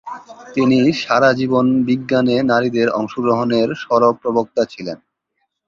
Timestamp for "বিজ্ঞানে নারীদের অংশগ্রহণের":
1.85-3.69